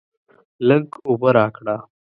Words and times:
لږ 0.67 0.85
اوبه 1.07 1.29
راکړه! 1.37 1.75